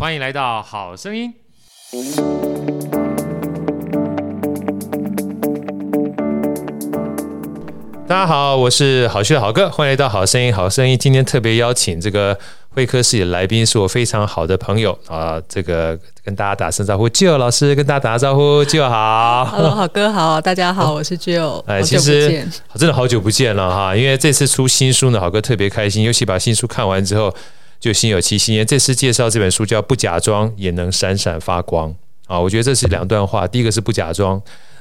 [0.00, 1.30] 欢迎来到好声音。
[8.08, 10.54] 大家好，我是好趣的好哥，欢迎来到好声音。
[10.54, 12.34] 好声音今天特别邀请这个
[12.70, 15.38] 会客室里的来宾，是我非常好的朋友啊。
[15.46, 21.62] 这个跟大家打声招呼，Jill 老师跟大家打个招呼，Jill 好，Hello 好哥好，大家好，我是 Jill。
[21.66, 27.34] 哎，其实真的好久不见了哈，因为这次出新书呢，好哥特别开心，尤其把新书看完之后，
[27.80, 28.64] 就心有戚戚焉。
[28.64, 31.88] 这次介绍这本书叫《不假装也能闪闪发光》
[32.26, 34.40] 啊，我觉得这是两段话，第一个是不假装。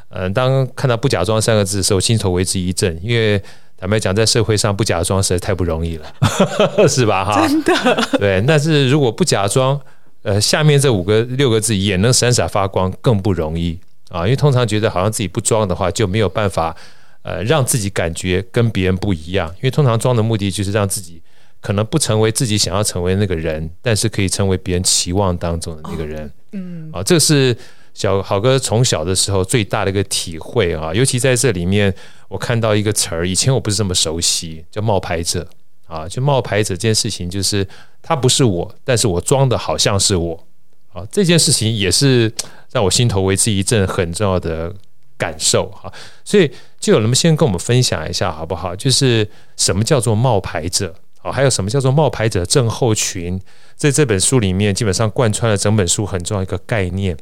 [0.09, 3.41] 嗯，当看到“不假装”三个字的时候，心头为之一震，因为
[3.77, 6.13] 坦白讲，在社会上不假装实在太不容易了，
[6.89, 7.23] 是吧？
[7.23, 7.73] 哈，真的。
[8.17, 9.79] 对，但是如果不假装，
[10.23, 13.79] 呃，下面这五个六个字也能闪闪发光，更不容易
[14.09, 14.23] 啊！
[14.23, 16.75] 因为通常觉得好像自己不装的话，就没有办法
[17.21, 19.47] 呃让自己感觉跟别人不一样。
[19.57, 21.21] 因为通常装的目的就是让自己
[21.61, 26.25] 可能不成为自己想要成为那个人，但是可以成为别人期望当中的那个人。
[26.25, 27.55] 哦、嗯，啊，这是。
[27.91, 31.93] 小好哥从小的时候最大的一个体会啊，尤其在这里面，
[32.29, 35.45] 我看到一个词儿，以前我不是这么熟悉，叫冒牌者
[35.85, 36.07] 啊。
[36.07, 37.67] 就冒牌者这件事情，就是
[38.01, 40.47] 他不是我，但是我装的好像是我
[40.93, 41.05] 啊。
[41.11, 42.31] 这件事情也是
[42.71, 44.73] 让我心头为之一震，很重要的
[45.17, 45.91] 感受哈。
[46.23, 48.73] 所以就有人们先跟我们分享一下好不好？
[48.73, 51.31] 就是什么叫做冒牌者啊？
[51.31, 53.39] 还有什么叫做冒牌者症候群？
[53.75, 57.17] 在这本书里面，基本上贯穿了整本书很重要一个概念。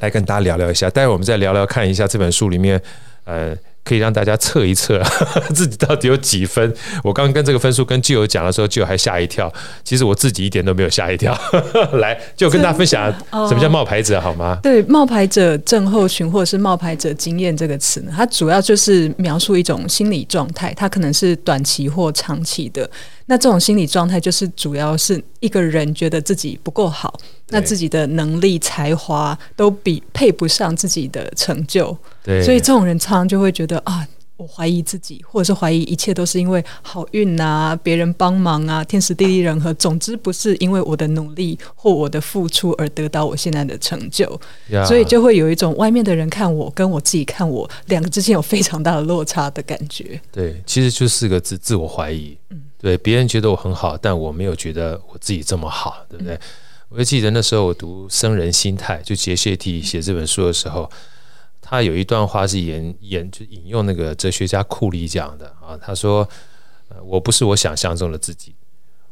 [0.00, 2.78] 来跟大家聊聊一下，待会我们再聊聊看一下这本书里面，
[3.24, 5.02] 呃，可以让大家测一测
[5.54, 6.70] 自己到底有几分。
[7.02, 9.50] 我刚刚跟这个分数跟 Jill 讲的时候，Jill 还吓一跳。
[9.84, 11.34] 其实我自己一点都没有吓一跳。
[11.96, 13.10] 来，就跟大家分享
[13.48, 14.58] 什么叫冒牌者好吗？
[14.62, 22.90] 对，冒牌者症候群或者是冒牌者经验这个词呢，它主要就是描述一种心理状态，它可能是短期或长期的。
[23.28, 44.40] 那这种心理状态就是主要是一个人觉得自己不够好，那自己的能力才华都比配不上自己的成就，对，所以这种人常常就会觉得啊，我怀疑自己，或者是怀疑一切都是因为好运啊，别人帮忙啊，天时地利人和，总之不是因为我的努力或我的付出而得到我现在的成就，
[44.86, 50.20] 所以就会有一种外面的人看我跟我自己看我两个之间有非常大的落差的感觉。
[50.30, 52.38] 对，其实就四个字：自我怀疑。
[52.50, 52.62] 嗯。
[52.86, 56.34] 对，别人觉得我很好，但我没有觉得我自己这么好，对不对？
[56.36, 56.40] 嗯、
[56.88, 60.88] 我就记得那时候我读《僧人心态》，就杰谢蒂写这本书的时候，
[61.60, 66.28] 他有一段话是引引就引用那个哲学家库里讲的啊，他说
[67.02, 68.54] ：“我不是我想象中的自己，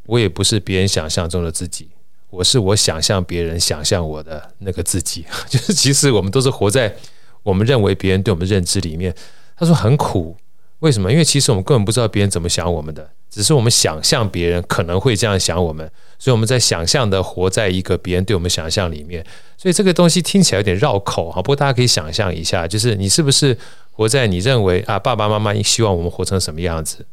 [0.07, 1.89] 我也不是别人想象中的自己，
[2.31, 5.27] 我是我想象别人想象我的那个自己。
[5.51, 6.95] 就是其实我们都是活在
[7.43, 9.13] 我们认为别人对我们认知里面。”
[9.59, 10.37] 他说很苦。
[10.85, 11.11] 为什么？
[11.11, 19.25] 因为其实我们根本不知道别人怎么想我们的，只是我们想象别人可能会这样想我们，所以我们在想象的活在一个别人对我们想象里面。
[19.57, 23.57] 所以这个东西听起来有点绕口哈，不过大家可以想象一下，就是你是不是
[23.93, 27.07] 活在你认为啊，爸爸妈妈希望我们活成什么样子，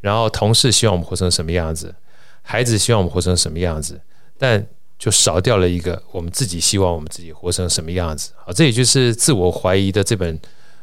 [0.00, 1.92] 然后同事希望我们活成什么样子，
[2.42, 4.00] 孩子希望我们活成什么样子，
[4.38, 4.64] 但
[5.00, 8.30] 就少掉了一个我们自己希望我们自己活成什么样子。
[8.46, 10.38] 好，这也就是自我怀疑的这本。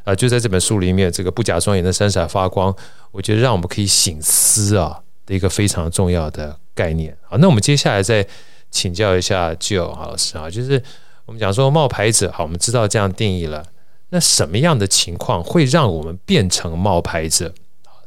[0.08, 2.74] 啊，就在这本书里面，这个不假装也能闪闪发光，
[3.12, 7.14] 我觉得让我们可以醒思啊的一个非常重要的概念。
[7.24, 8.26] 好，那我们接下来再
[8.72, 10.82] 请教一下 Jill 老师啊，就是
[11.26, 13.66] 我们讲说冒牌者，好，我们知道这样定义了，
[14.12, 17.54] 那什么样的情况会让我们变成冒牌者？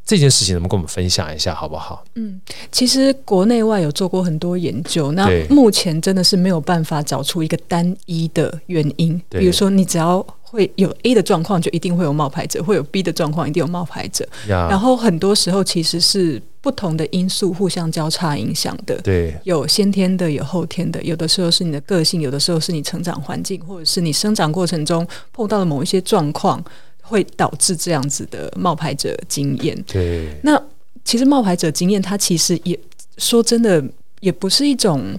[0.02, 2.02] 这件事情能不能跟我们分享一下，好不好？
[2.14, 2.40] 嗯，
[2.72, 9.20] 其实国内外有做过很多研究，那目前真的是没有办法找出一个单一的原因。
[9.28, 14.28] 比如说，你只要会有 A 的状况，就一定会有冒牌者；会有 B 的状况，一定有冒牌者。
[14.46, 19.00] 然后很多时候其实是不同的因素互相交叉影响的。
[19.02, 21.00] 对，有先天的，有后天的。
[21.02, 26.62] 有的时候是你的个性，有的时候是你成长环境，或者是你生长过程中碰到的某一些状况。
[27.02, 29.76] 会导致这样子的冒牌者经验。
[29.82, 30.62] 对，那
[31.04, 32.78] 其实冒牌者经验，它其实也
[33.18, 33.82] 说真的，
[34.20, 35.18] 也不是一种，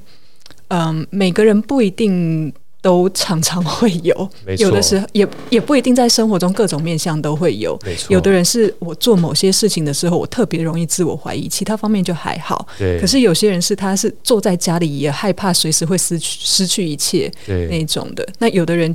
[0.70, 7.80] 嗯，每个人不一定都常常会有，有的时候也也不一定在生活中各种面向都会有。
[8.10, 12.68] 有的人是我做某些事情的时候，我特别容易自我怀疑，其他方面就还好。
[12.78, 13.00] 对。
[13.00, 17.32] 可是有些人是他是坐在家里也害怕随时会失去失去一切
[17.70, 18.28] 那种的。
[18.40, 18.94] 那有的人。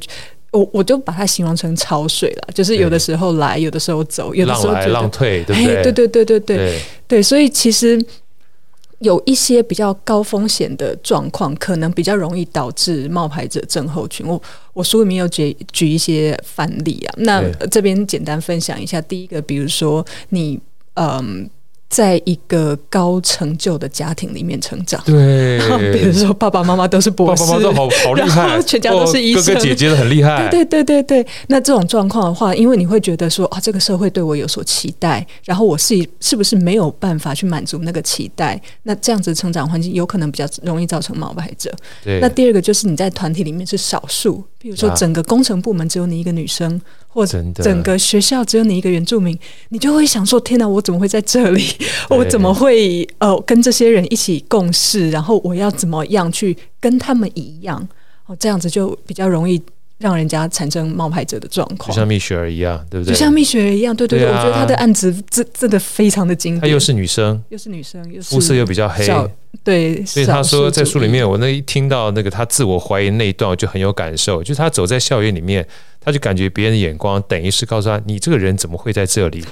[0.53, 5.83] 我我就把它形容成潮水了，就是有的时候来，有的时候走，有的时候浪来浪退，对不对？
[5.83, 8.03] 对对对对对对对，所以其实
[9.01, 14.27] 有一些比较高风险的状况，可能比较容易导致冒牌者症候群。
[14.27, 14.41] 我
[14.73, 19.01] 我书里面有举举一些范例啊，那这边简单分享一下。
[19.01, 20.61] 第一个，比如说你
[20.95, 21.49] 嗯。
[21.97, 25.59] 在一个高成就的家庭里面成长，对，
[25.95, 31.27] 比如说爸爸妈妈都是博士，爸爸妈妈都好好 厉害，全家都是医生，哥哥姐姐都很厉害，对对对对对。
[31.47, 38.61] 那这种状况的话，因为你会觉得说啊，这个社会对我有所期待，然后我是是不是没有办法去满足那个期待？
[38.83, 41.75] 那这样子成长环境有可能比较容易造成冒牌者。
[42.05, 42.21] 对。
[42.21, 46.79] 那第二个就是你在团体里面是少数，比如说整个工程部门只有你一个女生，
[47.17, 49.37] 或者整个学校只有你一个原住民，
[49.71, 51.65] 你就会想说：天哪，我怎么会在这里？
[52.11, 55.11] 我怎么会呃跟这些人一起共事？
[55.11, 57.89] 然后我要怎么样去跟他们一样？
[58.27, 59.59] 哦，这样子就比较容易
[59.99, 63.15] 让人家产生冒牌者的状况，就像蜜雪儿一样，对不对？
[63.15, 66.61] 就像蜜雪儿一样，对对对，对啊、我觉得她的案子真真的非常的经典。
[66.61, 69.07] 她又是女生，又是女生，又是肤色又比较黑，
[69.65, 70.05] 对。
[70.05, 74.43] 所以她说在书里面，我那一听到那个她自我怀疑那一段，我就很有感受。
[74.43, 75.67] 就是她走在校园里面，
[76.01, 79.45] 她就感觉别人的眼光等于是告诉她：你这个人怎么会在这里？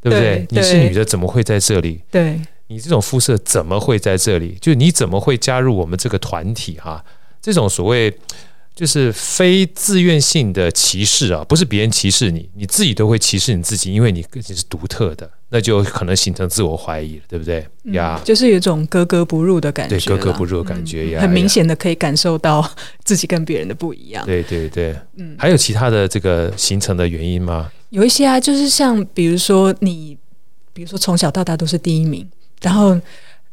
[0.00, 0.20] 对不对？
[0.20, 2.00] 对你是女的，怎么会在这里？
[2.10, 2.40] 对。
[2.68, 4.56] 你这种肤色怎么会在这里？
[4.58, 6.78] 就你怎么会加入我们这个团体？
[6.80, 7.04] 哈，
[7.42, 8.10] 这种所谓
[8.74, 17.66] 就是非自愿性的歧视啊，不是别人歧视你，你自己都会歧视你自己，因为你你是独特的，那就可能形成自我怀疑了，对不对？
[17.92, 22.68] 呀、嗯，就是有一种格格不入的感觉，对，格格不入的感觉呀、嗯，很明显的可以感受到
[23.04, 24.24] 自己跟别人的不一样。
[24.24, 27.70] 对对对，嗯，还有其他的这个形成的原因吗？
[27.90, 30.16] 有一些啊，就是像比如说你，
[30.72, 32.26] 比如说从小到大都是第一名。
[32.62, 32.96] 然后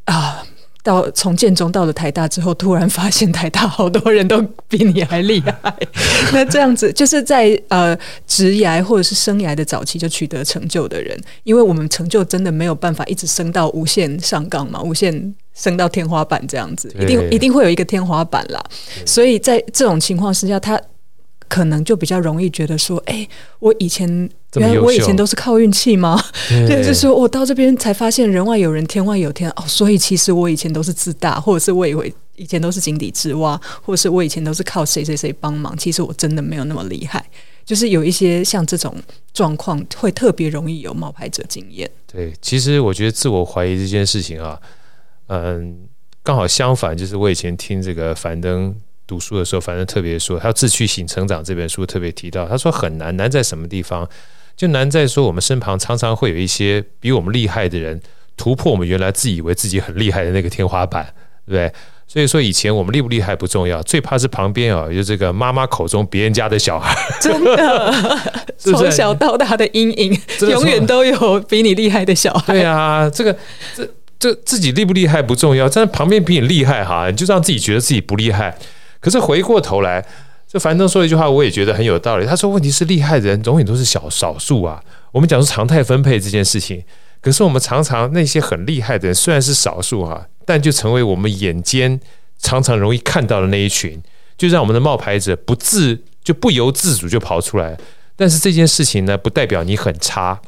[0.05, 0.38] 啊，
[0.83, 5.75] 到从建中到了台大之后，突然发现台大好多人都比你还厉害。
[6.31, 18.63] 那这样子就是在呃职涯或者是生涯的早期就取得成就的人，因为我们成就真的没有办法一直升到无限上纲嘛，无限升到天花板这样子，一定一定会有一个天花板啦。
[19.05, 20.79] 所以在这种情况之下，他。
[21.49, 24.07] 可能就比较容易觉得说，哎、欸，我以前
[24.55, 26.23] 原来我以前都是靠运气吗？
[26.69, 29.63] 就是说我到这边才发现人外有人，天外有天哦。
[29.67, 35.75] 所以其实我以前都是自大，或者是我以为以前都是井底之蛙，或者是我以前都是靠谁谁谁帮忙。
[35.75, 37.25] 其实我真的没有那么厉害。
[37.65, 38.95] 就是有一些像这种
[39.33, 41.89] 状况，会特别容易有冒牌者经验。
[42.11, 44.59] 对，其实我觉得自我怀疑这件事情啊，
[45.27, 45.77] 嗯，
[46.23, 48.75] 刚好相反，就是我以前听这个樊登。
[49.09, 54.07] 读书的时候，反正特别说，他《自驱型成长》这本书特别提到，他说很难，难在什么地方？
[54.55, 57.99] 就难在说我们身旁常常会有一些比我们厉害的人，
[58.37, 61.11] 突破我们原来自以为自己很厉害的那个天花板，
[61.47, 61.73] 对不对？
[62.07, 68.17] 所以说以前我们厉不厉害不重要，最怕是旁边啊，就这个妈妈口中别人家的小孩， 真的
[68.57, 70.19] 从小到大的阴影，
[70.49, 72.53] 永远都有比你厉害的小孩。
[72.53, 73.37] 对啊，这个
[73.75, 78.57] 这这自己厉不厉害不重要，但是旁边比你厉害哈，你就让自己觉得自己不厉害。
[78.99, 80.05] 可是回过头来，
[80.47, 82.25] 这樊登说一句话，我也觉得很有道理。
[82.25, 84.83] 他说：“问题是厉害的人永远都是小少数啊。
[85.11, 86.83] 我们讲说常态分配这件事情，
[87.21, 91.99] 可是我们常常那些很厉害的人虽然是少数哈，但就成为我们眼尖
[92.39, 94.01] 常常容易看到的那一群，
[94.37, 97.77] 就让我们的冒牌者不自就不由自主就跑出来。
[98.15, 100.41] 但是这件事情呢，不代表你很差。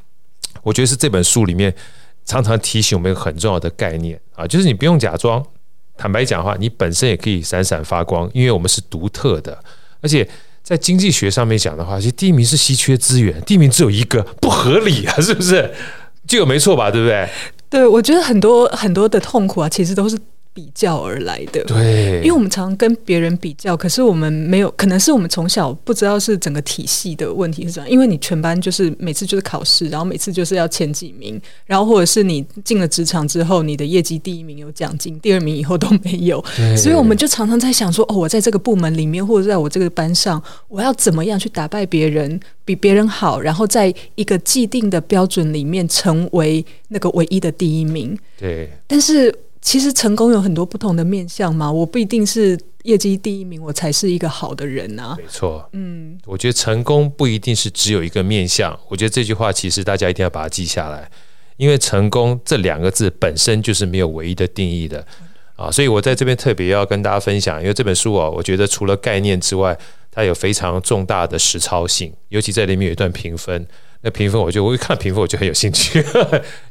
[0.64, 1.74] 我觉得是这本书里面
[2.26, 5.46] 常常提醒我们一个很重要的概念啊，就是你不用假装。”
[6.02, 9.56] 坦白讲话，你本身也可以闪闪发光，因为我们是独特的。
[10.02, 10.28] 而且
[10.64, 15.72] 在经济学上面讲的话，其实地名是稀缺资源，地名只有一个，不合理啊，是不是？
[16.28, 17.30] 这个没错吧，对不对？
[17.70, 20.18] 对，我觉得很多很多的痛苦啊，其实都是。
[20.54, 36.44] 比较而来的，对，因为我们常跟别人比较，可是我们没有，可能是我们从小不知道是整个体系的问题是这样，因为你全班就是每次就是考试，然后每次就是要前几名，然后或者是你进了职场之后，你的业绩第一名有奖金，第二名以后都没有，
[36.76, 48.18] 所以我们就常常在想说，哦，我在这个部门里面，或者在我这个班上，我要怎么样去打败别人，比别人好，然后在一个既定的标准里面成为那个唯一的第一名。
[48.38, 49.34] 对，但是。
[49.62, 55.16] 其实成功有很多不同的面向嘛，我不一定是业绩第一名，我才是一个好的人啊。
[55.18, 58.78] 没错，嗯，我觉得成功不一定是只有一个面向。
[58.90, 61.10] 我觉得这句话其实大家一定要把它记下来，
[61.58, 65.06] 因为成功这两个字本身就是没有唯一的定义的
[65.56, 65.70] 啊。
[65.70, 69.78] 所以我在这边特别要跟大家分享，因为这本书啊，我觉得除了概念之外，
[70.10, 73.68] 它有非常重大的实操性，尤其在里面有一段评分。
[74.04, 76.04] 那评分，我就我一看评分，我就很有兴趣。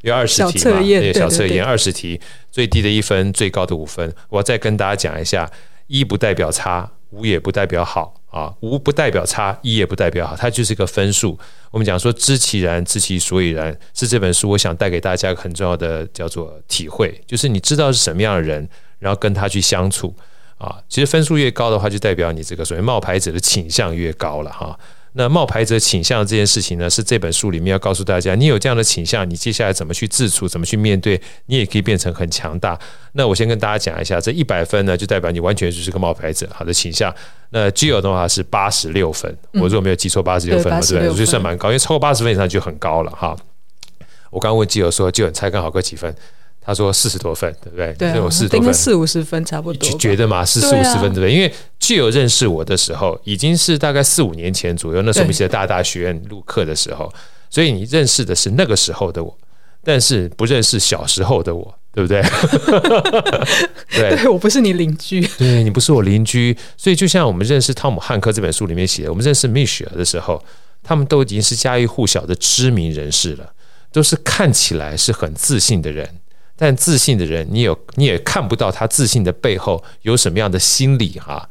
[0.02, 2.20] 有二十题嘛，那，小测验二十题，
[2.50, 4.12] 最低的一分，最高的五分。
[4.28, 5.50] 我再跟大家讲一下：
[5.86, 11.38] 一不代表差，五也不代表好啊，五不代表差，一也不代表好，它就是一个分数。
[11.70, 18.68] 我们讲说知其然，知其所以然，是这本书我想带给大家很重要的叫做体会，就是你知道是什么样的人，
[18.98, 20.12] 然后跟他去相处
[20.58, 20.82] 啊。
[20.88, 24.76] 其实分数越高的话，就代表你这个所谓冒牌者的倾向越高了哈。
[25.12, 32.78] 那冒牌者倾向这件事情呢，是这本书里面要告诉大家，你有这样的倾向，你接下来怎么去自处，怎么去面对，你也可以变成很强大。
[33.14, 37.12] 那我先跟大家讲一下，这一百分呢，就代表你完全就是个冒牌者，好的倾向。
[37.50, 41.08] 那 Jill 的话是八十六分，我如果没有记错，八十六分嘛，对不对？
[41.08, 43.36] 我觉得算蛮高，因为超过八十分以上就很高了哈。
[44.30, 46.14] 我刚刚问 Jill 说，Jill 你猜跟好哥几分？
[46.60, 47.92] 他说四十多分，对不对？
[47.94, 49.98] 对、啊，有四十多分，四五十分差不多。
[49.98, 51.32] 觉得嘛，是四五十分，对不对？
[51.32, 55.00] 因为具有认识我的时候，已经是大概四五年前左右。
[55.02, 57.12] 那时候我们在大大学院录课的时候，
[57.48, 59.36] 所以你认识的是那个时候的我，
[59.82, 62.22] 但是不认识小时候的我，对不对？
[63.90, 66.56] 对，对，我不是你邻居，对，你不是我邻居。
[66.76, 70.40] 所以就像我们认识汤姆汉克这本书里面写的，我们认识米雪儿的时候，
[70.82, 73.50] 他们都已经是家喻户晓的知名人士了，
[73.90, 76.08] 都是看起来是很自信的人。
[76.62, 81.48] 但自信的人，你有你也看不到他自信的背后有什么样的心理哈、啊，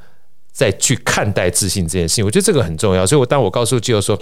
[0.51, 3.07] 再去看待自信这件事情，我觉得这个很重要。
[3.07, 4.15] 所以，我当我告诉 Jill 说，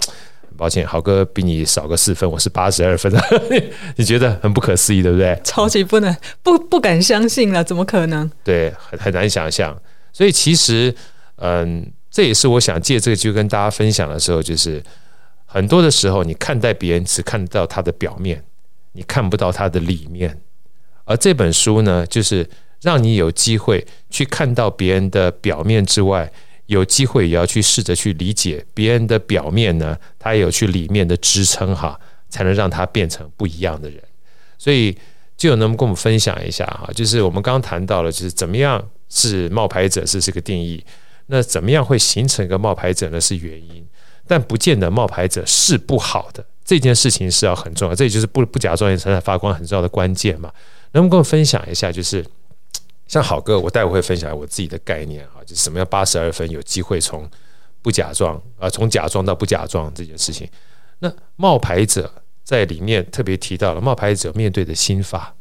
[0.48, 3.12] 很抱歉，豪哥比你少个四分，我是八十二分，
[3.96, 5.38] 你觉得很不可思议，对不对？
[5.44, 8.30] 超级不能不不敢相信了，怎么可能？
[8.42, 9.78] 对，很很难想象。
[10.14, 10.94] 所以，其实，
[11.36, 14.82] 嗯，这也是我想借这个机会跟大家分享的时候，就是
[15.44, 18.42] 很多的时候，你看待别人只看到他的表面，
[18.92, 20.40] 你看不到他的里面。
[21.08, 22.48] 而这本书呢，就是
[22.82, 26.30] 让你有机会去看到别人的表面之外，
[26.66, 31.98] 有机会也要去试着去理解别人的表面呢，他也有去里面的支撑哈，
[32.28, 33.98] 才能让他变成不一样的人。
[34.58, 34.94] 所以，
[35.36, 36.90] 就有能不能跟我们分享一下哈？
[36.94, 40.84] 就是我们刚刚谈到了，就是怎么样是冒牌者是，这个定义。
[41.28, 43.20] 那怎么样会形成一个冒牌者呢？
[43.20, 43.86] 是原因，
[44.26, 46.44] 但不见得冒牌者是不好的。
[46.64, 50.52] 这件事情是要很重要，这也就是不不假装也闪闪发光很重要的关键嘛。
[50.92, 51.90] 能不能跟我分享一下？
[51.92, 52.24] 就是
[53.06, 57.28] 像好哥，我待会会分享我自己的概念啊，就是什么样八十二分，有机会从
[57.80, 60.48] 不假装啊，从假装到不假装这件事情。
[60.98, 62.12] 那冒牌者
[62.44, 65.34] 在里面特别提到了，冒牌者面对的心法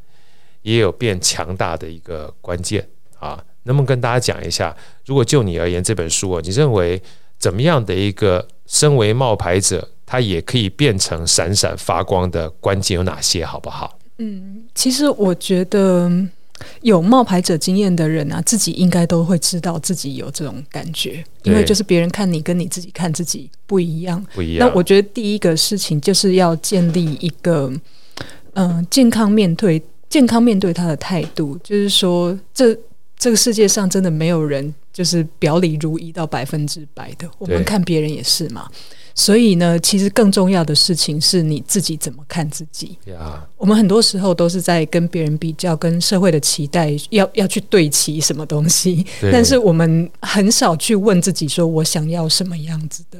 [0.61, 2.87] 也有变强大的一个关键
[3.19, 3.43] 啊。
[3.63, 4.73] 能不能跟大家讲一下？
[5.05, 7.01] 如果就你而言，这本书啊，你认为
[7.37, 13.43] 怎么样的一个身为冒牌者，他也可以变成闪闪发光的关键有哪些？
[13.43, 13.96] 好不好？
[14.19, 16.12] 嗯，其实我觉得
[16.81, 24.25] 有冒牌者经验的人啊，自己应该都会知道自己有这种感觉，因为就是别人看你跟你自己看自己不一样。
[24.33, 24.67] 不一样。
[24.67, 27.71] 那我觉得第一个事情就是要建立一个
[28.53, 32.75] 嗯、呃、健康面对健康面对他的态度，就是说这
[33.17, 38.67] 这个世界上真的没有人就是表里如一到百分之百的，我们看别人也是嘛。
[39.19, 42.95] 所以呢，其实更重要的事情是你自己怎么看自己。
[43.57, 53.19] 我们很多时候都是在跟别人比较，跟社会的期待要要去对齐什么东西，但是我们很少去问自己说：我想要什么样子的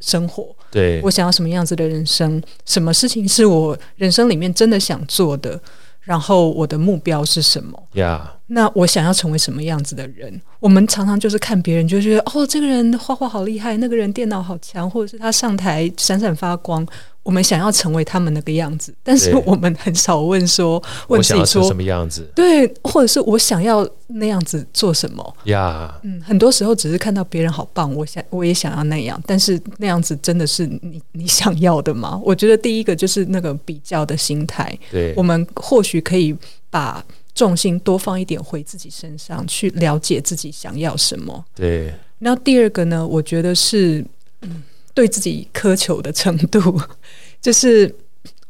[0.00, 0.48] 生活？
[0.72, 2.42] 对，我想要什么样子的人生？
[2.64, 5.58] 什么事情是我人生里面真的想做的？
[6.00, 7.80] 然后我的目标是什么？
[7.92, 10.40] 呀.那我想要成为什么样子的人？
[10.60, 16.86] 我们常常就是看别人，就觉得哦，这个人画画好厉害，那个人电脑好强，或者是他上台闪闪发光。
[17.24, 22.30] 我们想要成为他们那个样子，但是我们很少问说，问自己说什么样子？
[22.36, 25.36] 对，或者是我想要那样子做什么？
[25.46, 26.00] 呀，Yeah.
[26.04, 32.20] 嗯，很多时候只是看到别人好棒，我想我也想要那样，但是那样子真的是你你想要的吗？
[32.22, 34.72] 我觉得第一个就是那个比较的心态。
[34.92, 36.32] 对，我们或许可以
[36.70, 37.04] 把
[37.36, 41.44] 重心多放一点回自己身上，去了解自己想要什么。
[41.54, 43.06] 对，那第二个呢？
[43.06, 44.04] 我觉得是
[44.40, 44.64] 嗯。
[44.96, 46.80] 对自己苛求的程度，
[47.38, 47.94] 就是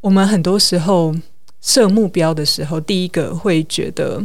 [0.00, 1.12] 我们很多时候
[1.60, 4.24] 设目标的时候，第一个会觉得，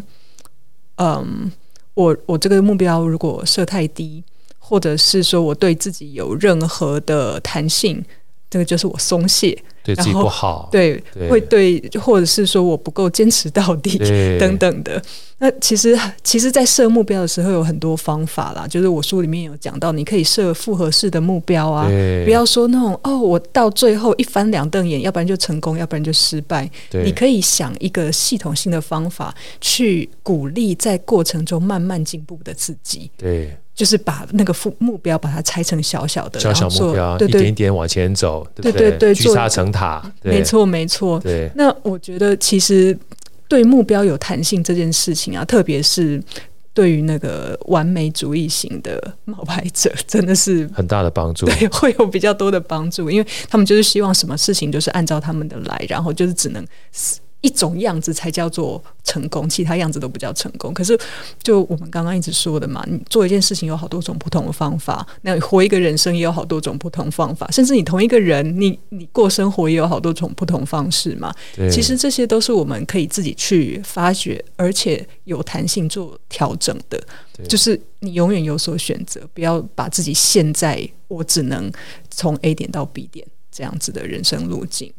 [0.97, 1.51] 嗯，
[1.95, 4.23] 我我这个目标如果设太低，
[4.59, 8.05] 或者是说我对自己有任何的弹性，
[8.51, 9.58] 这个就是我松懈。
[9.84, 13.98] 对自己不好，对，对会对，或者是说我不够坚持到底
[14.38, 15.01] 等等的。
[15.39, 18.67] 那其实，其实，在设目标的时候有很多方法啦。
[18.67, 21.89] 就是我书里面有讲到，你可以设复合式的目标啊，
[22.24, 26.70] 不要说那种哦，我到最后一翻两瞪眼，要不然就成功，要不然就失败。
[26.91, 33.10] 你可以想一个系统性的方法，去鼓励在过程中慢慢进步的自己。
[33.17, 33.58] 对。
[33.81, 41.19] 就是把那个目目标把它拆成小小的，小小目标，对对一点一点往前走，对对对，聚沙成塔， 没错没错。
[41.19, 42.95] 对，那我觉得其实
[43.47, 46.21] 对目标有弹性这件事情啊，特别是
[46.75, 56.63] 对于那个完美主义型的冒牌者， 真的是很大的帮助，对，会有比较多的帮助，因为他们就是希望什么事情都是按照他们的来，然后就是只能。
[57.41, 60.74] 一种样子才叫做成功，其他样子都不叫成功。
[60.74, 60.98] 可是，
[61.41, 71.33] 就我们刚刚一直说的嘛，你做一件事情有好多种不同的方法，那活一个人生也有好多种不同方法，甚至你同一个人，你你过生活也有好多种不同方式嘛。
[71.71, 77.01] 其实这些都是我们可以自己去发掘，而且有弹性做调整的。
[77.48, 81.71] 就是你永远有所选择，不要把自己陷在我只能
[82.12, 84.93] 从 A 点到 B 点这样子的人生路径。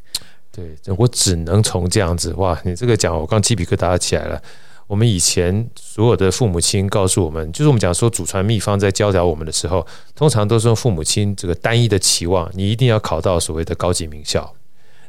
[0.55, 2.61] 对，我只能从这样子哇！
[2.63, 4.41] 你这个讲，我刚鸡皮疙瘩起来了。
[4.87, 14.53] 我们以前所有的父母亲告诉我们，就是我们讲说祖传秘方在教导我们的时候，通常都是用父母亲这个单一的期望，你一定要考到所谓的高级名校，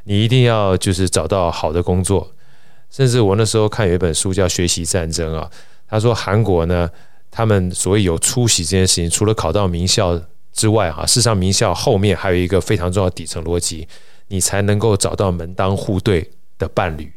[0.04, 2.30] 你一定要就是找到好的工作。
[2.88, 5.50] 甚至我那时候看有一本书叫《学习战争》啊，
[5.86, 6.88] 他说韩国呢，
[7.30, 10.18] 他们所谓有出息这件事情，除了考到名校
[10.54, 13.86] 之外啊，事实上名校后面还有一个非常重要的底层逻辑。
[14.28, 17.12] 你才能够找到门当户对的伴侣，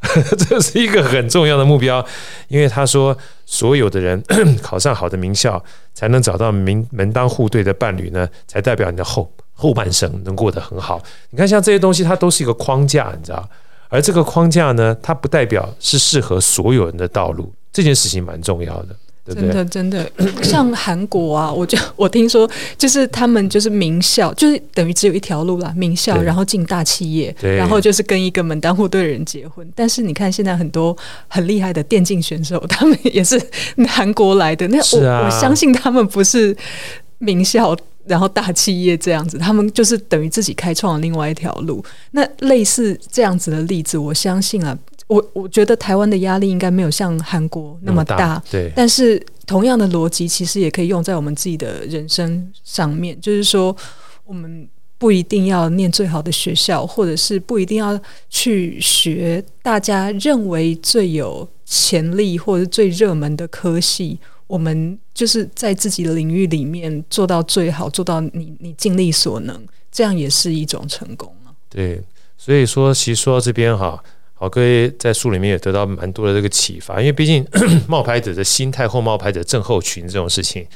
[0.48, 2.04] 这是一个很重要的目标。
[2.48, 4.22] 因为他说，所有的人
[4.62, 5.62] 考上好的名校，
[5.94, 11.02] 才能找到名门当户对的伴侣呢，才代表你的后后半生能过得很好。
[11.30, 13.48] 你看，像这些东西，它都是一个框架，你知道？
[13.88, 17.52] 而这个框架呢，它不代表是适合所有人的道路。
[17.72, 18.96] 这件事情蛮重要的。
[19.34, 20.10] 真的，真的，
[20.42, 29.68] 像韩国啊，我就我听说，就是他们就是名校，就是等于只有一条路啦，名校，然后进大企业，然后就是跟一个门当户对的人结婚。
[29.74, 33.40] 但是你看，现在很多很厉害的电竞选手， 他们也是
[33.88, 34.68] 韩国来的。
[34.68, 36.56] 那我、啊、我相信他们不是
[37.18, 41.84] 名校，然后大企业这样子，他们就是等于自己开创了另外一条路。
[42.12, 44.78] 那类似这样子的例子，我相信啊。
[45.08, 48.72] 我我觉得台湾的压力应该没有像韩国那么大，对。
[48.74, 53.16] 但是同样的逻辑，其实也可以用在我们自己的人生上面。
[53.20, 53.76] 就是说，
[54.24, 57.96] 我们不一定要念最好的学校，或者是不一定要
[58.28, 64.18] 去学大家认为最有潜力或者最热门的科系。
[64.48, 69.60] 我们就是在自己的领域里面做到最好，做到你你尽力所能，
[69.92, 71.54] 这样也是一种成功啊。
[71.68, 72.02] 对，
[72.36, 74.02] 所以说，其实说到这边哈。
[74.38, 77.42] 好，各位在书里面也得到蛮多的这个启发，因为毕竟
[77.88, 80.66] 冒牌者的心态或冒牌者症候群这种事情，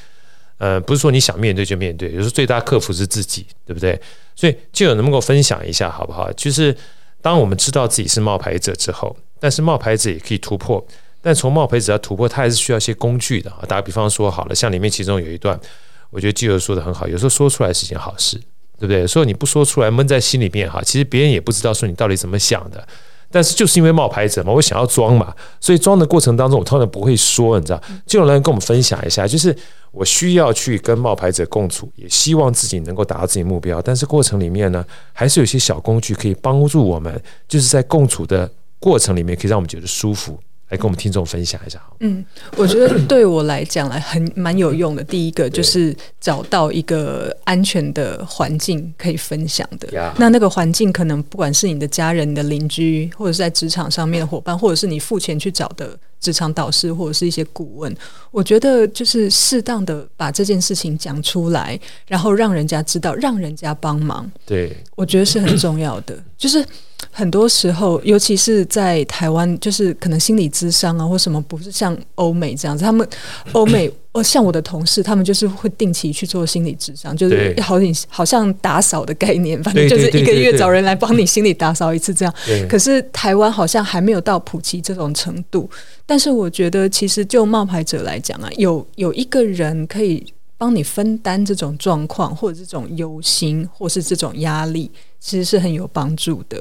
[0.56, 4.00] 呃，不是说你想面对就面对，有时候最大克服是自己，对不对？
[4.34, 6.32] 所以就有能不能够分享一下，好不好？
[6.32, 6.74] 就是
[7.20, 10.82] 当我们知道自己是冒牌者之后，但是冒牌者也可以突破，
[11.20, 13.60] 但从冒牌者要突破，他还是需要一些工具的啊。
[13.68, 15.60] 打个比方说，好了，像里面其中有一段，
[16.08, 18.38] 我觉得基友说的很好，有时候说出来是件好事，
[18.78, 19.06] 对不对？
[19.06, 22.88] 所以你不说出来，闷在心里面哈，其实别人也不知道说你到底怎么想的。
[23.30, 29.56] 但是就是因为冒牌者嘛，我想要装嘛，所以装的过程当中，我通常不会说，你知道，就有人跟我们分享一下，就是
[29.92, 40.38] 我需要去跟冒牌者共处，也希望自己能够达到自己目标，但是过程里面呢，还是有些小工具可以帮助我们，就是在共处的过程里面，可以让我们觉得舒服。
[40.70, 41.80] 来跟我们听众分享一下。
[42.00, 42.24] 嗯，
[42.56, 45.04] 我觉得对我来讲来很 蛮有用的。
[45.04, 50.12] 第一个就是找到一个安全的环境可以分享的。
[50.16, 57.94] 那那个环境可能不管是你的家人、你的邻居，或者是在职场上面的伙伴，或者是你付钱去找的职场导师，或者是一些顾问。
[58.30, 64.30] 我觉得就是适当的把这件事情讲出来，然后让人家知道，让人家帮忙。
[64.46, 66.16] 对，我觉得是很重要的。
[66.36, 66.64] 就是。
[67.10, 72.84] 很多时候，尤其是在台湾，就是可能心理智商啊，或什么，不是像欧美这样子。
[72.84, 73.08] 他们
[73.52, 82.32] 欧美，哦，像我的同事，他们就是会定期去做心理智商，就是好像好像打扫的概念，反正就是一个月找人来帮你心理打扫一次这样。
[82.68, 85.68] 可是台湾好像还没有到普及这种程度。
[86.10, 90.26] 但是我觉得，其实就冒牌者来讲啊，有有一个人可以
[90.58, 96.60] 帮你分担这种状况，或者这种忧心，或是这种压力，其实是很有帮助的。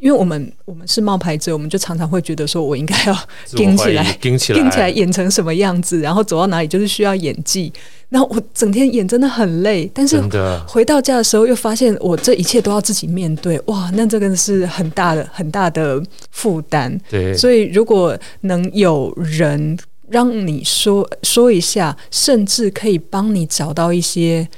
[0.00, 3.16] 因为我们我们是冒牌者，我们就常常会觉得说，我应该要
[3.50, 7.72] 顶起来，顶起来，顶起来，演成什么样子，然后走到哪里就是需要演技。
[8.08, 10.20] 然后我整天演真的很累，但是
[10.66, 16.98] 回到家的时候又发现我这一切都要自己面对，哇，那这个是很大的很大的负担。
[17.08, 24.48] 对，所以如果能有人让你说说一下，甚至可以帮你找到一些。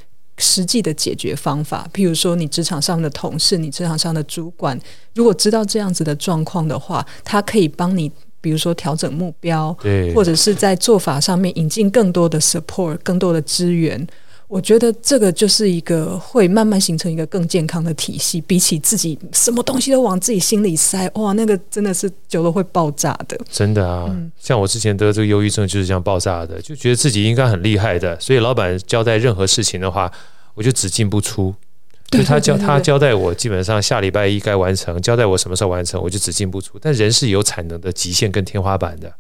[0.43, 4.79] 实际的解决方法，譬如说，你职场上的同事，你职场上的主管，
[5.15, 14.07] 如果知道这样子的状况的话，他可以帮你，比如说调整目标，对，或者是在做法上面引进更多的 support，更多的资源。
[14.49, 23.39] 我觉得这个就是一个会慢慢形成一个更健康的体系，比起自己什么东西都往自己心里塞，哇，那个真的是久了会爆炸的。
[23.51, 30.13] 真的啊，嗯、像我之前得这个忧郁症就是这样爆炸的，就觉得自己应该很厉害的，所以老板交代任何事情的话，
[30.55, 31.55] 我就只进不出，
[32.11, 36.79] 就他交他交代我，基本上下礼拜一该完成，交代我什么时候完成，我就只进不出。
[36.81, 39.13] 但人是有产能的极限跟天花板的，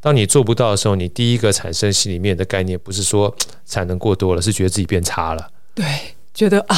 [0.00, 3.34] 当你做不到的时候，你第一个产生心里面的概念不是说
[3.66, 5.48] 产能过多了，是觉得自己变差了。
[5.74, 5.84] 对，
[6.32, 6.76] 觉得啊，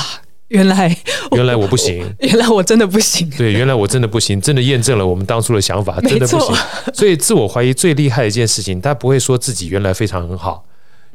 [0.48, 0.96] 原来
[1.32, 3.30] 原来我不行， 原来我真的不行。
[3.30, 6.56] 对，原来我真的不行，真的验证了我们当初的想法，真的不行。
[6.92, 10.64] 所以自我怀疑最厉害的一件事情，他不会说自己原来非常很好。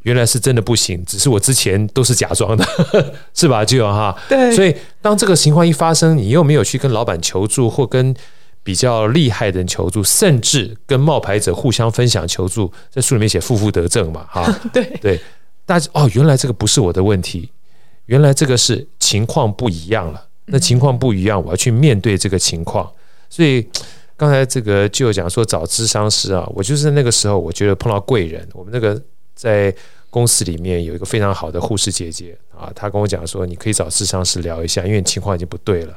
[0.04, 2.66] 原来是真的不行，只是我之前都是假装的，
[3.36, 3.66] 是吧？
[3.66, 4.56] 就哈，对。
[4.56, 8.16] 所以当这个情况一发生，你又没有去跟老板求助，或跟
[8.64, 15.20] 比较厉害的人求助，甚至跟冒牌者互相分享求助，在书里面写负负得正嘛，哈， 对对。
[15.66, 17.52] 但是哦，原来这个不是我的问题，
[18.06, 20.26] 原来这个是情况不一样了。
[20.46, 22.90] 那情况不一样，我要去面对这个情况。
[23.30, 23.68] 所以
[24.16, 29.02] 刚才这个就讲说找咨商师啊，我就是那个时候，我觉得碰到贵人，我们那个。
[29.40, 29.74] 在
[30.10, 35.94] 公司里面有一个非常好的护士姐姐啊，她跟我讲说，你可以找咨商师聊一下，因为情况已经不对了。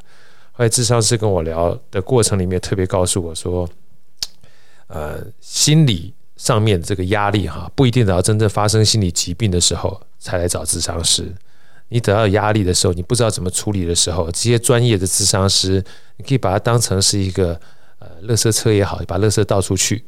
[0.52, 3.68] 后来咨商师跟我聊的过程里面，特别告诉我说，
[4.86, 11.34] 呃，心理上面这个压力哈，不一定等到真正发生心理疾病的时候才来找咨商师。
[11.88, 15.82] 你得到压力的时候，你不知道怎么处理的时候，这些专业的咨商师，
[16.16, 17.60] 你可以把它当成是一个
[17.98, 20.04] 呃，垃圾车也好，把垃圾倒出去。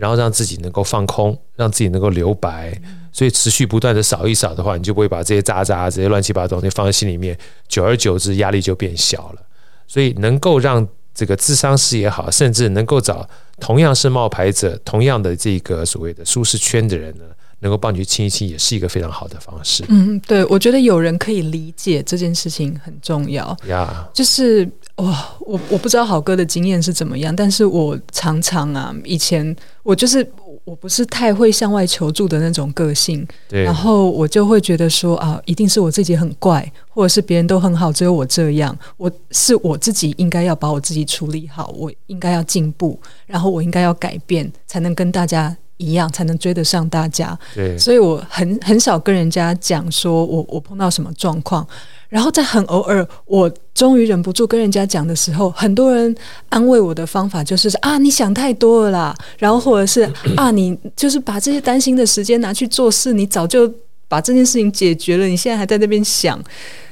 [0.00, 2.72] 然后让自己能够放空，让自己能够留白，
[3.12, 7.36] 所以持续不断的扫一扫的话，你就不会把这些渣渣、这些乱七八糟东西放在心里面，
[7.68, 9.42] 久而久之压力就变小了。
[9.86, 13.28] 所以能够让这个智商师也好，甚至能够找
[13.60, 17.24] 同样是冒牌者、同样的这个所谓的舒适圈的人呢，
[17.60, 19.84] 能够帮你去清一清，也是一个非常好的方式。
[19.88, 23.56] 嗯，对，我觉得有人可以理解这件事情很重要。
[23.68, 30.26] 呀，就是哇，我我不知道好哥的经验是怎么样，但是我常常啊，以前我就是
[30.64, 45.54] 我不是太会向外求助的那种个性，对，然后我就会觉得说啊，一定是我自己很怪，或者是别人都很好，只有我这样，我是我自己应该要把我自己处理好，我应该要进步，然后我应该要改变，才能跟大家。
[45.80, 51.66] 一样才能追得上大家，对，所以我很很少跟人家讲说我我碰到什么状况，
[52.10, 56.14] 然后在很偶尔，我终于忍不住跟人家讲的时候，很多人
[56.50, 60.02] 安慰我的方法就是啊，你想太多了啦，然后或者是
[60.36, 63.72] 啊，你就是把这些担心的时间拿去做事，你早就
[64.06, 66.38] 把这件事情解决了，你现在还在那边想，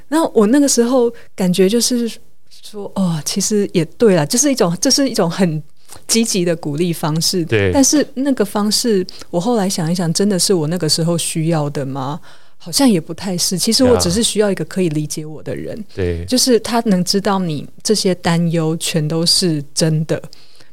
[0.08, 2.10] 那我那个时候感觉就是
[2.48, 5.62] 说哦，其实也对了，就是一种这是一种很。
[6.06, 12.20] 积极的鼓励方式，对，但是那个方式，我后来想一想，真的是我那个时候需要的吗？
[12.56, 13.56] 好像也不太是。
[13.56, 20.20] 其实我只是需要一个可以理解我的人，对，就是他能知道你这些担忧全都是真的，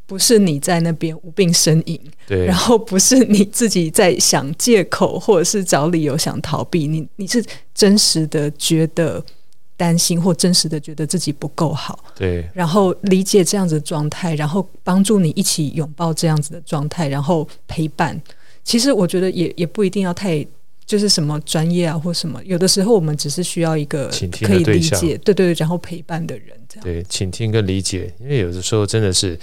[0.06, 9.24] 不是你在那边无病呻吟，对，然后不是你自己在想借口或者是找理由想逃避，你你是真实的觉得。
[9.78, 18.20] 担心或真实的觉得自己不够好，对，然后理解这样子的状态，然后帮助你一起拥抱这样子的状态，然后陪伴。
[18.64, 20.46] 其实我觉得也也不一定要太
[20.86, 24.10] 就是什么专业啊或什么，有的时候我们只是需要一个
[24.42, 26.84] 可以理解，对对对，然后陪伴的人这样。
[26.84, 29.38] 对，倾听跟理解，因为有的时候真的是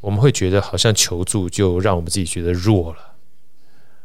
[0.00, 2.98] 我们会觉得好像求助就让我们自己觉得弱了，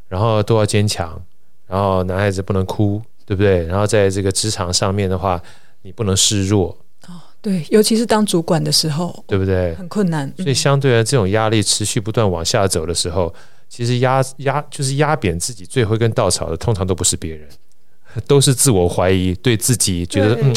[0.07, 1.21] 然后都要坚强，
[1.67, 3.01] 然后男孩子不能哭。
[3.27, 3.65] 对不对？
[3.67, 5.39] 然后在这个职场上面的话，
[5.81, 6.69] 你不能示弱
[7.07, 7.19] 哦。
[7.41, 9.75] 对，尤其是当主管的时候，对不对？
[9.75, 10.33] 很困难。
[10.37, 13.33] 所以相对的，这种压力持续不断往下走的时候，
[13.67, 17.45] 其实压压就是压扁自己最后一根稻草的，通常都不是别人，
[18.27, 20.55] 都是自我怀疑，对自己觉得嗯，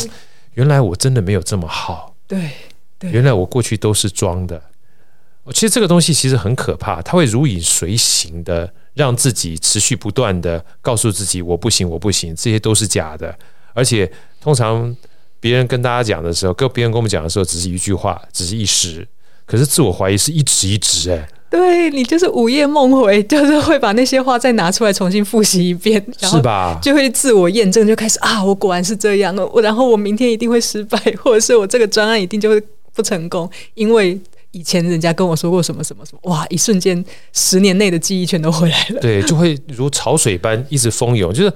[0.54, 2.14] 原来我真的没有这么好。
[2.28, 2.50] 对，
[3.00, 4.62] 对，原来我过去都是装的。
[5.52, 8.72] 其实这个东西其实很可怕，它会如影随形的。
[9.00, 13.34] 让自己持续不断的告诉自己我不行，我不行，这些都是假的。
[13.72, 14.10] 而且
[14.42, 14.94] 通常
[15.40, 19.08] 别人跟大家讲的时候，跟别人跟我们讲的时候，只是一句话，只是一时。
[19.46, 21.26] 可是自我怀疑是一直一直哎。
[21.48, 26.78] 对，你就是午夜梦回，就是会把那些话再拿出来重新复习一遍，是吧？
[26.82, 29.34] 就会自我验证，就开始啊，我果然是这样。
[29.54, 32.62] 我然后我明天一定会失败，或者是我这个专案一定就会
[32.94, 34.20] 不成功，因为。
[34.52, 36.44] 以前人家跟我说过什么什么什么，哇！
[36.48, 39.00] 一瞬间，十年内的记忆全都回来了。
[39.00, 41.52] 对，就会如潮水般一直蜂涌，就是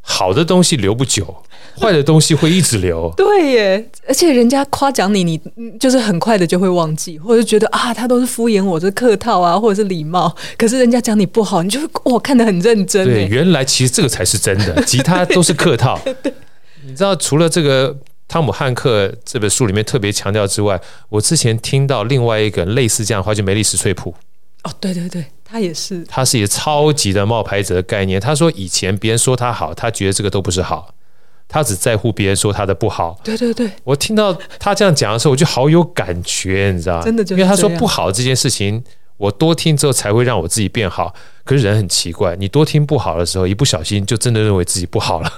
[0.00, 1.24] 好的东西留不久，
[1.78, 3.08] 坏的东西会一直留。
[3.16, 5.40] 对耶，而且人家夸奖你，你
[5.78, 10.34] 就是很快的就会忘记，或者觉得啊，他都是敷衍我，这客套啊，或者是礼貌。
[10.58, 13.04] 可是人家讲你不好，你就会哇，看得很认真。
[13.06, 16.00] 对，原来其实这个才是真的，其他都是客套。
[16.84, 17.96] 你知道，除了这个。
[18.26, 24.14] 汤姆汉克这本书里面特别强调之外，我之前听到另外一个类似这样的话，就梅丽史翠普。
[24.62, 28.18] 哦，对对对，他也是，他是一个超级的冒牌者的概念。
[28.20, 30.94] 他说以前别人说他好，他觉得这个都不是好。
[31.46, 33.20] 他只在乎别人说他的不好。
[33.22, 37.02] 对对对，我听到他这样讲的时候，我就好有感觉，你知道吗？
[37.04, 38.82] 真的就因为他说不好这件事情，
[39.18, 41.14] 我多听之后才会让我自己变好。
[41.44, 45.30] 可是人很奇怪，你多听不好的时候，一不小心就真的认为自己不好了。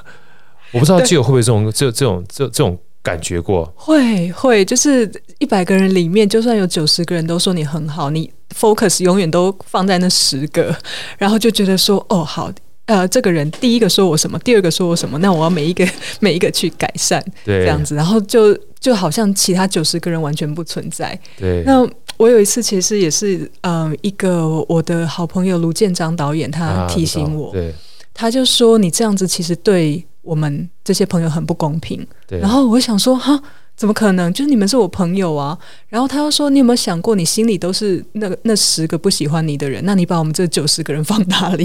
[0.73, 3.73] 我不知道基友会不会这种这这种这这种感觉过？
[3.77, 10.75] 会会，就是一百个人里面，就算有九十个人都说你很好，你 focus 永远都放在那十个，
[11.19, 12.51] 然后就觉得说哦好。
[12.87, 15.85] 呃，这个人第一个说我什么，第二个说我什么，那我要每一个
[16.21, 21.19] 每一个去改善，对，这样子，然后就就好像其他九十个人完全不存在。
[21.37, 21.85] 对，那
[22.17, 27.75] 我有一次其实也是，嗯、呃，一个我的好朋友卢建章导演，他提醒我，啊、对，
[28.15, 32.07] 他就说你这样子其实对我们这些朋友很不公平。
[32.27, 33.43] 对，然后我想说，哈。
[33.77, 34.33] 怎么可能？
[34.33, 35.59] 就是你们是我朋友啊。
[35.91, 39.85] 然后他又说：“你有没有想过，你心里都是那个那十个不喜欢你的人？
[39.85, 41.63] 那你把我们这九十个人放哪里？”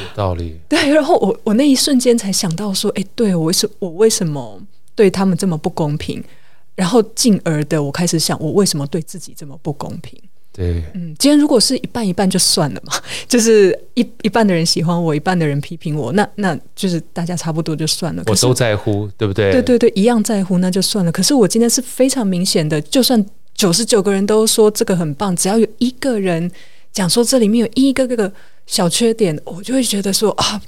[0.00, 0.58] 有道理。
[0.70, 0.88] 对。
[0.88, 4.58] 然后我我那一瞬间才想到说：“哎，对我为什我为什么
[4.94, 6.24] 对他们这么不公平？”
[6.74, 10.18] 然后进而的我开始想，我为什么对自己这么不公平？
[10.52, 12.92] 对，嗯，今天如果是一半一半就算了嘛，
[13.28, 18.22] 就是一一半的人喜欢我，一半的人批评我，那那就是大家差不多就算了。
[18.26, 19.52] 我都在乎，对不对？
[19.52, 21.12] 对对对，一样在乎，那就算了。
[21.12, 26.50] 可是我今天是非常明显的，就算九十九个人都说这个很棒，只要有一个人
[26.92, 28.32] 讲说这里面有一个个个
[28.66, 30.60] 小缺点，我就会觉得说啊，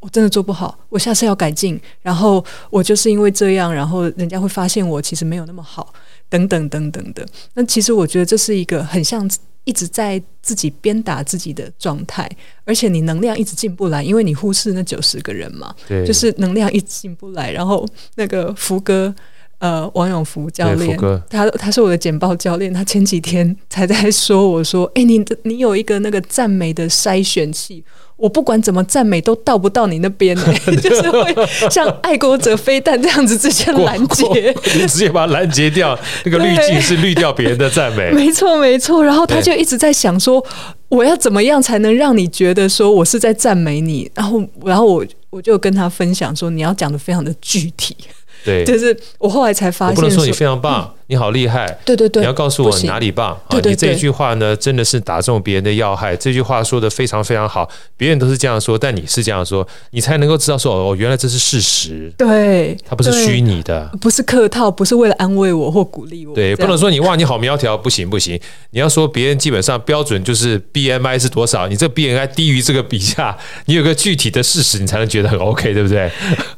[0.00, 1.78] 我真的做不好，我下次要改进。
[2.00, 5.92] 然后我就是因为这样，然后人家会发现我其实没有那么好。
[6.30, 9.28] 等等等等的，那其实我觉得这是一个很像
[9.64, 12.28] 一直在自己鞭打自己的状态，
[12.64, 17.50] 而且你能量一直进不来，因为你忽视那九十个人嘛，对，就是能量一直进不来。
[17.50, 17.86] 然后
[18.16, 19.14] 那个福哥，
[19.58, 27.84] 呃，王永福教练，他他是我的简报教练，他前几天才在说我说，哎，你的你有一个那个赞美的筛选器。
[28.18, 30.36] 我不管怎么赞美，都到不到你那边
[30.82, 31.34] 就是会
[31.70, 35.96] 像爱国者飞弹这样子直接拦截，你直接把它拦截掉。
[36.24, 39.04] 那个滤镜是滤掉别人的赞美，没错没错。
[39.04, 40.44] 然后他就一直在想说，
[40.88, 44.10] 我要怎么样才能让你觉得说我是在赞美你？
[44.14, 47.96] 然后然后我我就跟他分享说，你要讲的非常的具体。
[48.44, 51.66] 对，就是我后来才发现，不能说你非常棒，嗯、你好厉害。
[51.84, 53.58] 对对对，你要告诉我你哪里棒啊！
[53.64, 56.16] 你这一句话呢，真的是打中别人的要害。
[56.16, 62.12] 这句话说得非常非常好，别人都是这样说，但你是这样说，你才能够知道说哦，原来这是事实。
[62.16, 66.34] 对，它不是虚拟的，不是客套，不是为了安慰我或鼓励我。
[66.34, 68.38] 对，不能说你哇你好苗条，不行不行。
[68.70, 76.10] 你要说别人基本上标准就是 BMI 是多少，你这 BMI 低于这个比下，你有个具体的事实，你才能觉得很 OK，对不对？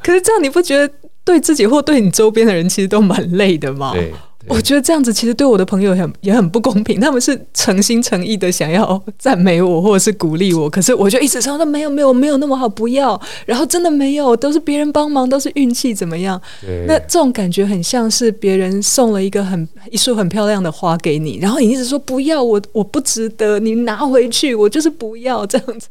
[0.03, 0.93] 可是这样你不觉得？
[1.23, 3.93] 对自己或对你周边的人，其实都蛮累的嘛。
[3.93, 4.11] 对，
[4.47, 6.99] 我觉得这样子其实对我的朋友很也很不公平。
[6.99, 13.21] 他们是诚心诚意的想要赞美我或者是鼓励我，可是我就一直说，没有没有没有那么好，不要。
[13.45, 16.41] 然后真的没有，都是别人帮忙，都是运气怎么样？
[16.87, 25.87] 那这种感觉很像是别人送了一个很一束很漂亮的花给你，然后你一直说不要，我我不值得，你拿回去，我就是不要这样子。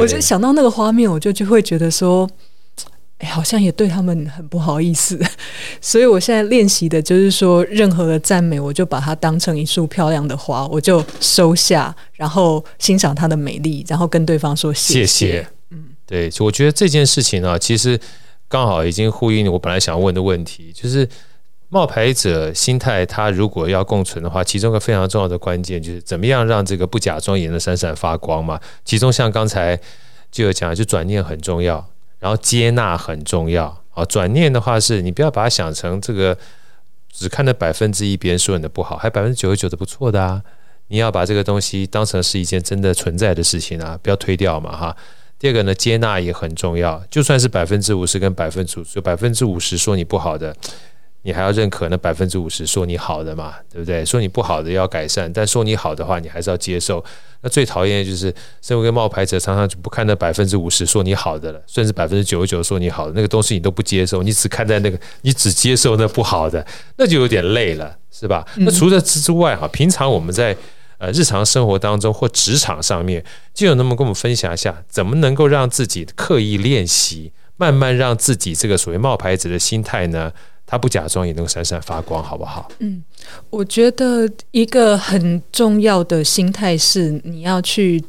[0.00, 2.28] 我就想到那个画面，我就就会觉得说。
[3.22, 5.16] 哎，好像也对他们很不好意思，
[5.80, 15.06] 所以我现在练习的就是说，任何的赞美，我就把它当成一束漂亮的花，我就收下，然后欣赏它的美丽，然后跟对方说谢谢。
[15.06, 15.48] 谢谢。
[15.70, 17.96] 嗯，对，我觉得这件事情啊，其实
[18.48, 21.08] 刚好已经呼应我本来想问的问题，就是
[21.68, 28.58] 冒牌者心态，它如果要共存的话，其中一个非常重要的关键就是怎么样让这个不假庄严的闪闪发光嘛。
[28.84, 29.78] 其中像刚才
[30.32, 31.86] 就有讲，就转念很重要。
[32.22, 36.38] 然后接纳很重要啊，转念的话是你不要把它想成这个
[37.10, 40.40] 只看到百分之一别人说你的不好，还百分之九十九的不错的啊。
[40.86, 44.96] 你要把这个东西当成是一件真的存在的事情啊，不要推掉嘛哈。
[45.36, 50.54] 第二个呢，接纳也很重要，就算是百分之五十跟百分之五十，百分之五十说你不好的。
[51.22, 54.04] 你还要认可那百分之五十说你好的嘛，对不对？
[54.04, 57.04] 说你不好的要改善，但说你好的话，你还是要接受。
[57.42, 66.64] 那最讨厌的就是身为一个冒牌者，常常就不看那百分之五十说你好的了，甚至百分之九十九说你好的那个东西你都不接受，你只看在那个，你只接受那不好的，
[66.96, 68.46] 那就有点累了，是吧？
[68.56, 70.56] 那除了之之外哈，平常我们在
[70.98, 80.32] 呃日常生活当中或职场上面，就有那么跟我们分享一下，怎么能够让自己刻意练习，慢慢让自己这个所谓冒牌者的心态呢？
[80.72, 82.66] 他不假装也能闪闪发光，好不好？
[82.78, 83.04] 嗯，
[83.50, 88.02] 我觉得一个很重要的心态是，你要去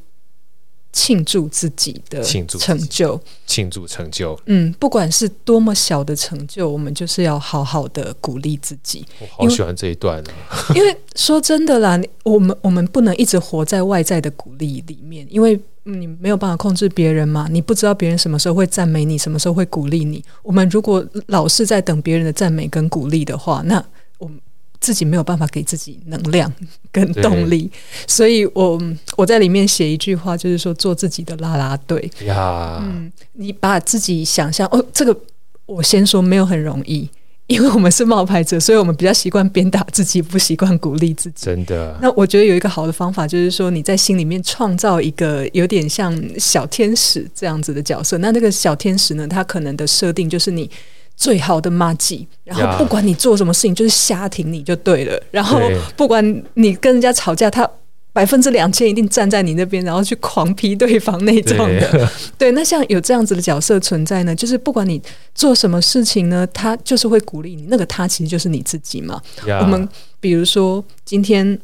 [0.93, 4.39] 庆祝自己的成就，庆祝成就。
[4.45, 9.03] 嗯，不管是多么小的成就，我们就是要好好的鼓励自己。
[9.19, 20.23] 我好喜欢这一段啊， 因为说真的啦，我们我们不能一直活在外在的鼓励里面，因为你没有办法控制别人嘛，你不知道别人什么时候会赞美你，什么时候会鼓励你。
[20.43, 23.83] 我们如果老是在等别人的赞美跟鼓励的话，那
[24.19, 24.39] 我们。
[24.83, 26.51] 自己没有办法给自己能量
[26.91, 27.71] 跟动力，
[28.05, 28.77] 所以我
[29.15, 32.79] 我在里面写一句话，就是说做自己的啦啦队呀。
[32.83, 35.17] 嗯，你把自己想象哦，这个
[35.65, 37.09] 我先说没有很容易，
[37.47, 41.45] 因为我们是冒牌者，所以我们比较习惯鞭打自己，不习惯鼓励自己。
[41.45, 41.97] 真的。
[42.01, 48.17] 那我觉得有一个好的方法，就是说你在心里面创造一个有点像小天使这样子的角色。
[48.17, 50.69] 那那个小天使呢，他可能的设定就是你。
[51.15, 55.21] 最好的麻吉，然后不管你做什么事情，就是瞎挺你就对了。
[55.31, 55.59] 然后
[55.95, 57.69] 不管你跟人家吵架，他
[58.11, 61.91] 百分之两千一定站在你那边，然后去狂批对方那种的。
[61.91, 65.01] 对， 对，那像有这样子的角色存在呢，就是不管你
[65.33, 67.65] 做什么事情呢，他就是会鼓励你。
[67.69, 69.21] 那个他其实就是你自己嘛。
[69.61, 69.87] 我们
[70.19, 71.57] 比如说今天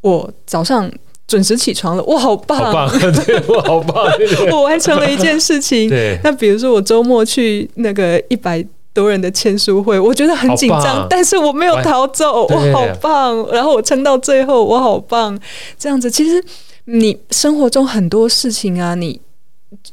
[0.00, 0.90] 我早上
[1.26, 4.06] 准时起床了，我好棒，好棒， 对，我好棒，
[4.52, 5.88] 我完成了一件事情。
[5.88, 8.64] 对，那比如说我周末去那个一百。
[8.92, 13.46] 多人的签书会，我觉得很紧张，但是我没有逃走，我好棒。
[13.52, 15.38] 然后我撑到最后，我好棒。
[15.78, 16.42] 这样子，其实
[16.84, 19.20] 你生活中很多事情啊，你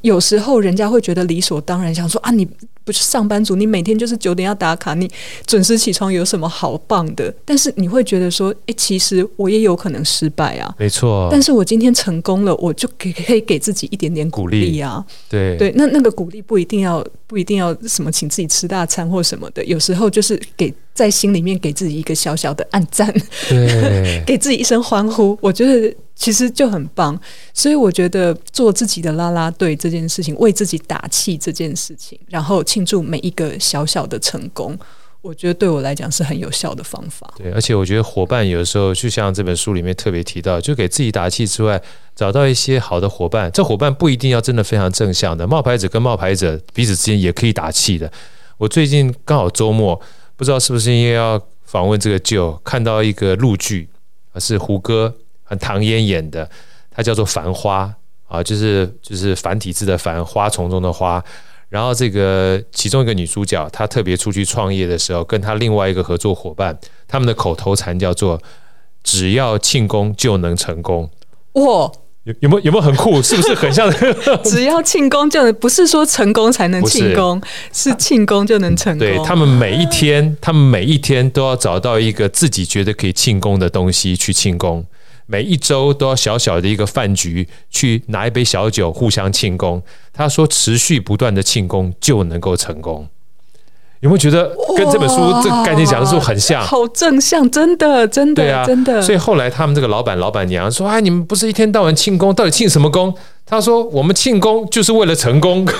[0.01, 2.47] 有时候人家会觉得理所当然，想说啊，你。
[2.87, 5.11] 不是上班族，你每天就是九点要打卡，你
[5.45, 7.33] 准时起床有什么好棒的？
[7.43, 10.73] 但是你会觉得说，诶，其实我也有可能失败啊。
[10.79, 11.27] 没错。
[11.29, 15.05] 但是我今天成功了，我就给可以给自己一点点鼓励啊。
[15.27, 23.13] 对对，那那个鼓励不一定要不一定要什么请自己吃大餐或什么的，有时候就是给在心里面给自己一个小小的暗赞，
[23.49, 25.93] 对， 给自己一声欢呼，我觉得。
[26.19, 27.15] 其实就很棒，
[27.53, 34.77] 所以我觉得做自己的啦啦队这件事情，为自己打气这件事情，然后庆祝每一个小小的成功，
[35.21, 37.27] 我觉得对我来讲是很有效的方法。
[37.35, 41.81] 对，而且我觉得伙伴有的时候，就像这本书里面特别提到，就给自己打气之外，
[42.15, 43.51] 找到一些好的伙伴。
[43.51, 48.11] 这伙伴不一定要真的非常正向的，冒牌者跟冒牌者彼此之间也可以打气的。
[48.59, 49.99] 我最近刚好周末，
[50.35, 53.89] 不知道是不是因为要访问这个 Joe，看到一个陆剧，
[54.37, 55.15] 是胡歌。
[55.49, 56.47] 和唐嫣演的，
[56.91, 57.85] 它叫做《繁花》
[58.35, 61.23] 啊，就是就是繁体字的繁，花丛中的花。
[61.69, 66.77] 然后这个其中一个女主角，她特别出去创业的时候，跟她另外一个合作伙伴，
[67.07, 68.41] 他们的口头禅叫做
[69.03, 71.09] “只要庆功就能成功”。
[71.53, 71.91] 哇，
[72.23, 73.21] 有有没有有没有很酷？
[73.21, 73.91] 是不是很像？
[74.45, 77.41] 只要庆功就能，不是说成功才能庆功，
[77.73, 79.05] 是庆功就能成功。
[79.05, 84.85] 对，他们每一天，他们每一天都要找到一个自己觉得可以庆功的东西去庆功。
[85.27, 89.83] 每一周都要小小的一个饭局，去拿一杯小酒，互相庆功。
[90.11, 93.07] 他说：“持续不断的庆功就能够成功。”
[94.01, 96.61] 有没有觉得跟这本书这个概念讲的是很像？
[96.63, 99.01] 好正向，真的，真的，对啊，真的。
[99.01, 103.13] 所以后来他们这个老板、老板娘说：“哎，你们不是一天到晚庆功，到底庆什么功？”
[103.43, 105.65] 他说：“我们庆功就是为了成功。”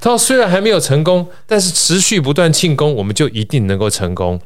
[0.00, 4.40] 他说：“虽然还没有成功，但是持续不断庆功，我们就一定能够成功。”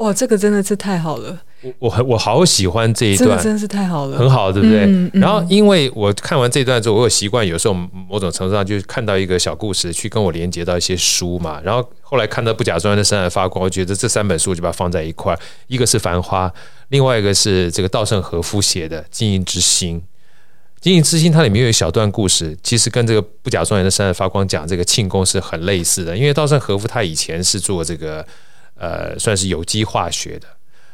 [0.00, 1.38] 哇，这个真的是太好了！
[1.60, 4.86] 我我很我好喜欢这一段，真的是太好了，很好，对不对？
[4.86, 11.60] 嗯嗯、然后，因为我看完这一段之后，我有习惯，有时候某种程度上就看到一个小故事，去跟我连接到一些书嘛。
[11.62, 16.48] 然后后来看到不假专业的闪闪发光，我觉得这三本书就把它放在一块，一个是《繁花》，
[16.88, 19.98] 另外一个是这个稻盛和夫写的《经营之心》。
[20.80, 28.26] 《经营之心》它里面有一小段故事，其实跟这个不假专业的闪闪发光讲这个庆功是很类似的，因为稻盛和夫他以前是做这个。
[28.80, 30.48] 呃，算是有机化学的。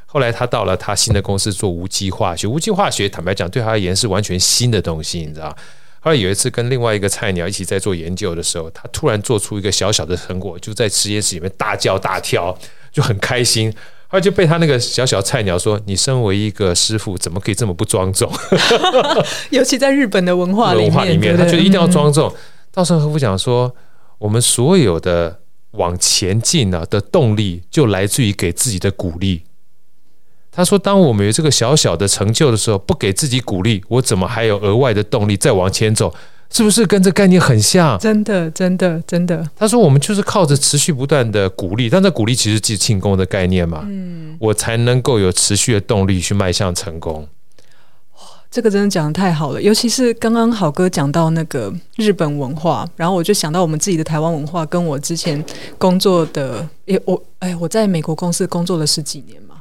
[0.04, 2.46] 后来他到了他新的公司做无机化学。
[2.46, 5.56] 无机化学坦白讲，对他而言是完全新的东西，你知道？
[6.00, 12.56] 后来有一次跟另外一个菜鸟一起在做研究的时候，他突然做出一个小小的成果，就在实验室里面大叫大跳，
[12.92, 13.72] 就很开心。
[14.08, 18.30] 后来就被他那个小小菜鸟说：“你身为一个师傅，怎么可以这么不庄重？”
[19.50, 22.32] 尤其在日本的文化里面，文化里面，他觉得一定要庄重。
[22.72, 23.74] 稻盛和夫讲说
[24.18, 25.40] ：“我们所有的。”
[25.76, 29.42] 往前进呢的动力就来自于给自己的鼓励。
[30.50, 36.14] 他说：“当我们有这个小小的成就的时候，不给自己鼓励，我怎么还有额外的动力再往前走？
[36.48, 39.46] 是不是跟这概念很像？”真的，真的，真的。
[39.54, 43.84] 他说：“我们就是靠着持续不断的鼓励，但这鼓励其实即庆功的概念嘛。
[43.86, 47.28] 嗯，我才能够有持续的动力去迈向成功。”
[48.50, 55.44] 这个真的讲的太好了，尤其是刚刚好哥讲到那个日本文化，然后我就想到我们自己的台湾文化，跟我之前
[55.76, 59.56] 工作的，也我哎，我在美国公司工作了十几年嘛，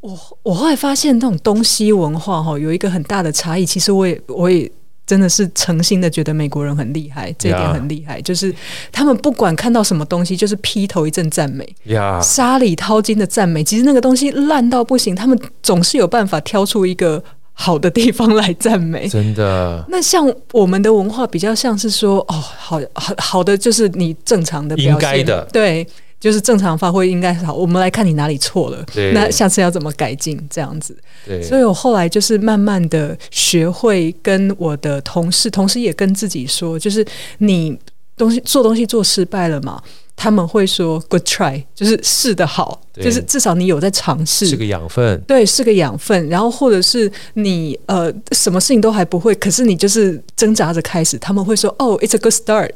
[0.00, 3.66] 我我后来发现，那种东西文化哈有一个很大的差异。
[3.66, 4.70] 其实我也我也
[5.04, 8.20] 真的是诚心的觉得美国人很厉害，这一点很厉害。
[8.22, 8.54] 就是
[8.92, 13.64] 他们不管看到什么东西，就是劈头一阵赞美，呀，沙里淘金的赞美。
[13.64, 17.22] 其实那个东西烂到不行，他们总是有办法挑出一个
[17.52, 19.08] 好的地方来赞美。
[19.08, 19.84] 真的。
[19.88, 25.86] 那像我们的文化比较像是说，哦，好好好的，就是你正常的表现，应该的，对。
[26.22, 30.40] 就是正常发挥应该好，我们来看你哪里错了，那下次要怎么改进？
[30.48, 30.96] 这样子，
[31.26, 37.04] 对，所以我后来就是慢慢的学会跟我的同事，同时也跟自己说，就是
[37.38, 37.76] 你
[38.16, 39.82] 东西做东西做失败了嘛。
[40.16, 45.20] 他们会说 “good try”，就是试得好，就是至少你有在尝试，是个养分。
[45.26, 46.28] 对，是个养分。
[46.28, 51.18] 然后或者是你呃，什么事情都还不会，可是你就是挣扎着开始。
[51.18, 52.70] 他们会说：“哦，it's a good start。”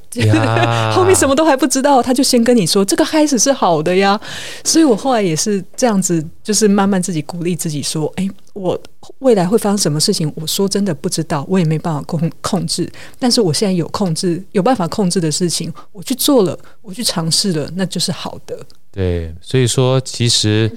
[0.92, 4.20] 后面什么都还不知道，他就先跟你说这个开始是好的呀。
[4.64, 8.80] 所以我后来也是这样子，就是慢慢自己鼓励自己说：“哎。”我
[9.18, 10.32] 未来会发生什么事情？
[10.34, 12.90] 我说真的不知道，我也没办法控控制。
[13.18, 18.58] 但是我现在有控制，有办法控制的事情，我去做了，我去尝试了，那就是好的。
[18.90, 20.72] 对，所以说，其实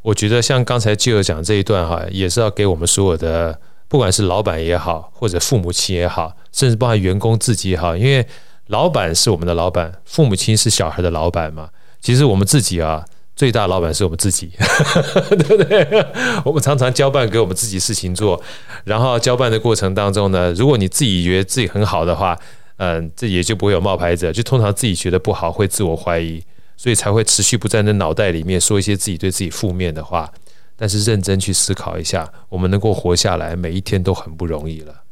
[0.00, 3.58] 我觉得像刚才 Jill 讲这一段哈，也是要给我们所有的，
[3.88, 8.24] 不管是老板也好，或者父母亲也好，甚至包含员工自己也好，因为
[8.68, 11.68] 老板是我们的老板，父母亲是小孩的老板嘛。
[12.00, 13.04] 其实我们自己啊。
[13.38, 14.50] 最大的老板是我们自己，
[15.30, 16.06] 对不对？
[16.44, 18.42] 我们常常交办给我们自己事情做，
[18.82, 22.36] 然后交办的过程当中呢，如果你自己觉得自己很好的话，
[22.78, 24.32] 嗯，这也就不会有冒牌者。
[24.32, 26.42] 就通常自己觉得不好，会自我怀疑，
[26.76, 30.28] 所以才会持续不在那脑袋里面说一些自己对自己负面的话。
[30.76, 35.02] 但是认真去思考一下，我们能够活下来，每一天都很不容易了，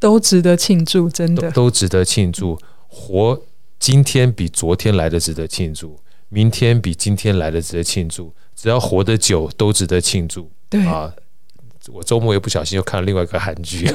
[0.00, 2.58] 都值得庆祝，真的都，都值得庆祝。
[2.88, 3.40] 活
[3.78, 5.96] 今天比昨天来的值得庆祝。
[6.28, 10.50] 明天比今天来的值得庆祝，只要活得久都值得庆祝。
[10.68, 11.12] 对啊，
[11.88, 13.90] 我周末又不小心又看了另外一个韩剧，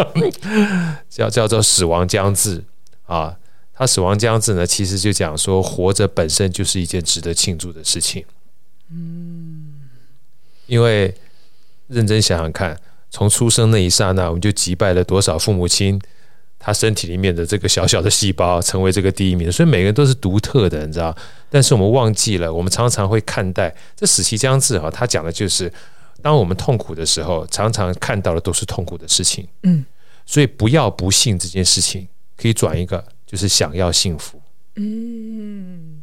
[1.08, 2.58] 叫叫做《死亡将至》
[3.06, 3.36] 啊。
[3.72, 8.22] 他《死亡将至》呢，其实就讲说活着本身就是一件值得庆祝的事情。
[8.90, 9.88] 嗯，
[10.66, 11.14] 因为
[11.86, 12.78] 认真想想看，
[13.10, 15.98] 从出生那一刹那，我们就击败了多少父母亲。
[16.62, 21.16] 他身体里面的这个小小的细胞成为这个第一名，所以每个人都是独特的，你知道？
[21.48, 24.90] 但是我们忘记了，我们常常会看待这死期将至哈。
[24.90, 25.72] 他讲的就是，
[26.20, 29.48] 当我们痛苦的时候，常常看到的都是痛苦的事情。
[29.62, 29.82] 嗯，
[30.26, 32.06] 所以不要不幸这件事情，
[32.36, 34.38] 可以转一个，就是想要幸福。
[34.76, 36.02] 嗯，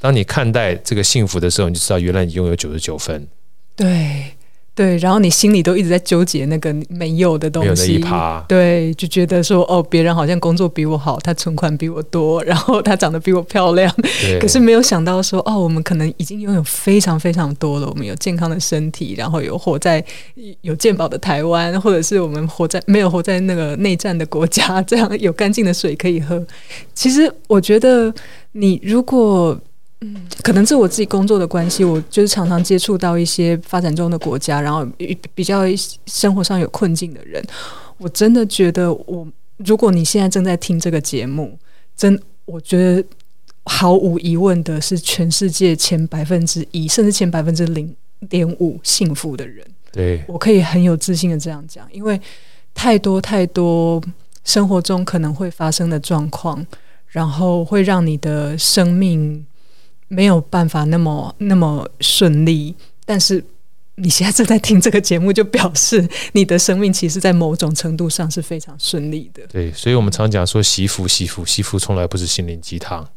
[0.00, 3.26] 当你看待这个幸福的时候，你就知道原来你拥有九十九分。
[3.74, 4.34] 对。
[4.78, 8.00] 对，然后你心里都一直在纠结那个没有的东西，
[8.46, 13.92] 对，就觉得说哦，别人好像工作比我好，他存款比我多，然后他长得比我漂亮，
[14.40, 20.04] 可是没有想到说哦，我们可能已经拥有非常非常多了，我们有健康的身体，然后有活在
[20.60, 26.40] 有健保的台湾，或者是我们活在没有活在那个内战的国家，这样有干净的水可以喝。
[26.94, 28.14] 其实我觉得
[28.52, 29.60] 你如果。
[30.00, 34.86] 嗯，可能是我自己工作的关系，我就是常常接触到一些发展中的国家，然后
[35.34, 35.62] 比较
[36.06, 37.44] 生活上有困境的人。
[37.96, 41.58] 我真的觉得我，我如果你现在正在听这个节目，
[41.96, 43.04] 真我觉得
[43.64, 47.92] 毫无疑问的是全世界前百分之一，甚至前百分之零
[48.28, 49.66] 点五幸福的人。
[49.90, 52.20] 对，我可以很有自信的这样讲，因为
[52.72, 54.00] 太多太多
[54.44, 56.64] 生活中可能会发生的状况，
[57.08, 59.44] 然后会让你的生命。
[60.08, 63.44] 没有办法那么那么顺利，但是
[63.96, 69.46] 你现在正在听这个节目，就表示你的生命其实，在某种程度上是非常顺利的。
[69.48, 73.08] 对，所以我们常讲说惜福惜福，惜福从来不是心灵鸡汤，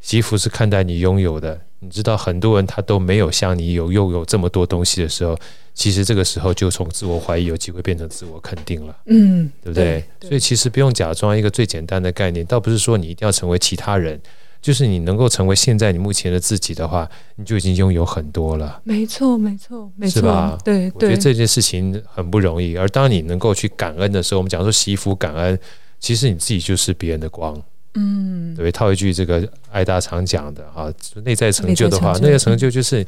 [0.00, 1.60] 惜福是看待你拥有的。
[1.84, 5.36] 你知道，很多人他都没有像你有拥有这么多东西的时候，
[5.74, 8.96] 其实这个时候就从自我怀疑有机会变成自我肯定了。
[9.06, 9.84] 嗯，对不对？
[9.84, 14.20] 对对，所以其实不用假装一个最简单的概念，倒不是说你一定要成为其他人。
[14.62, 18.80] 就是你能够成为现在你目前的自己的话，你就已经拥有很多了。
[18.84, 20.56] 没错，没错，没错，是吧？
[20.64, 22.76] 对，我觉得这件事情很不容易。
[22.76, 25.58] 而当你能够去感恩的时候，我们讲说惜福感恩，
[25.98, 27.60] 其实你自己就是别人的光。
[27.94, 30.90] 嗯，对，套一句这个爱达常讲的啊，
[31.24, 33.04] 内在成就的话，内在成就就是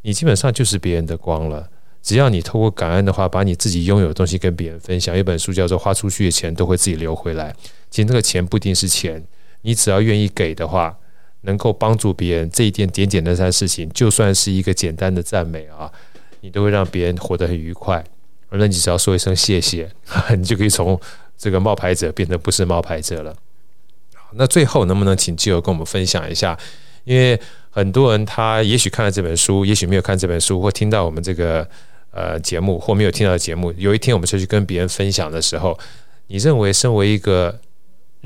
[0.00, 1.68] 你基本上就是别人的光了。
[2.02, 7.52] 只要你透过感恩的话，把你自己拥有的东西跟别人分享，一本书叫做《花出去的钱都会自己流回来》。
[7.90, 9.22] 其实那个钱不一定是钱。
[9.64, 10.96] 你只要愿意给的话，
[11.40, 15.90] 能够帮助别人，这一点点简单的事情，就算是一个简单的赞美啊，
[16.42, 18.04] 你都会让别人活得很愉快。
[18.50, 19.90] 而那你只要说一声谢谢，
[20.38, 21.00] 你就可以从
[21.36, 23.34] 这个冒牌者变成不是冒牌者了。
[24.36, 26.58] 那最后能不能请基友跟我们分享一下？
[27.04, 27.38] 因为
[27.70, 31.68] 很多人他也许看了这本书，也许没有看这本书，或听到我们这个
[32.10, 33.72] 呃节目，或没有听到节目。
[33.76, 35.78] 有一天我们出去跟别人分享的时候，
[36.28, 37.58] 你认为身为一个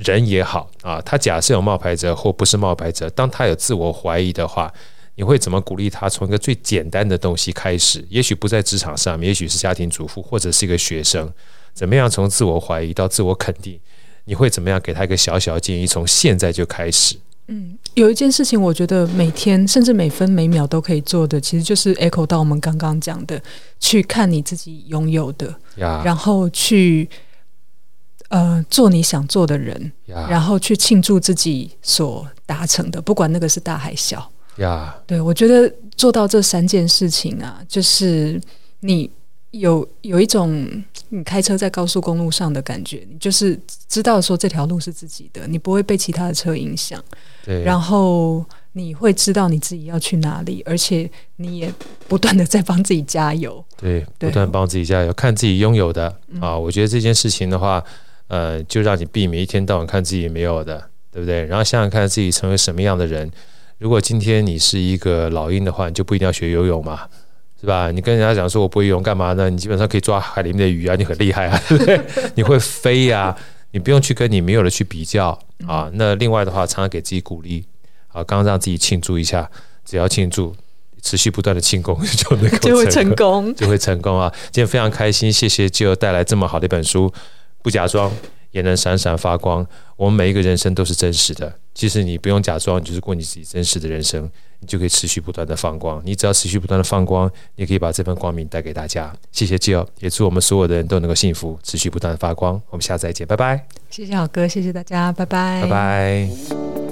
[0.04, 4.72] 人也好啊，他假设有冒牌者或不是冒牌者，当他有自我怀疑的话，
[5.16, 8.04] 你会怎么鼓励他从一个最简单的东西开始？
[8.08, 11.30] 也许不在职场上面，也许是家庭主妇，或者是一个学生，
[11.74, 13.78] 怎么样从自我怀疑到自我肯定？
[14.24, 15.86] 你会怎么样给他一个小小的建议？
[15.86, 17.16] 从现在就开始。
[17.50, 23.42] 嗯，有一件事情，我觉得每天甚至每分每秒都可以做的，其实就是 echo 到我们刚刚讲的，
[23.80, 27.08] 去看你自己拥有的.然后去
[28.28, 30.28] 呃做你想做的人，Yeah.
[30.28, 34.30] 然后去庆祝自己所达成的，不管那个是大还小。
[34.56, 35.06] 呀，Yeah.
[35.06, 38.40] 对，我觉得做到这三件事情啊，就是
[38.80, 39.10] 你
[39.52, 40.66] 有有一种
[41.08, 43.58] 你开车在高速公路上的感觉，你就是
[43.88, 47.02] 知道说这条路是自己的，你不会被其他的车影响。
[47.44, 51.72] 对，然后你会知道你自己要去哪里，而且你也
[52.06, 53.64] 不断的在帮自己加油。
[53.76, 56.58] 对，不断帮自己加油，看自己拥有的啊。
[56.58, 57.82] 我觉得这件事情的话，
[58.28, 61.44] 呃，就让你避免一天到晚看自己没有的，对不对？
[61.46, 63.30] 然后想想看自己成为什么样的人。
[63.78, 67.06] 如果今天你是一个老鹰的话，你就不一定要学游泳嘛，
[67.60, 67.90] 是吧？
[67.90, 69.48] 你跟人家讲说我不会游泳干嘛呢？
[69.48, 72.00] 你基本上可以抓海里面的鱼啊，你很厉害啊，对不对？
[72.34, 73.38] 你会飞呀、啊，
[73.70, 75.90] 你不用去跟你没有的去比较啊。
[75.94, 77.64] 那另外的话，常常给自己鼓励
[78.08, 79.48] 啊，刚刚让自己庆祝一下，
[79.84, 80.54] 只要庆祝，
[81.00, 84.32] 持续不断的庆功就能够 就会成功，就会成功啊！
[84.50, 87.12] 今天非常开心，谢谢 Jill 带来这么好的一本书，
[87.68, 88.10] 不假装。
[88.50, 89.64] 也能闪闪发光。
[89.94, 94.28] 我们每一个人生都是真实的，其实你不用假装，你就是过你自己真实的人生，
[94.60, 96.00] 你就可以持续不断的放光。
[96.02, 99.14] 你只要持续不断的放光，你可以把这份光明带给大家。
[99.32, 102.58] 谢谢 Jill，也祝我们所有的人都能够幸福，持续不断的发光。
[102.70, 103.66] 我们下次再见，拜拜。
[103.90, 106.28] 谢谢好哥，谢谢大家，拜拜，拜拜。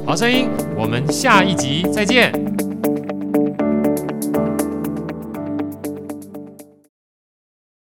[0.04, 2.75] 好声音，我们下一集再见。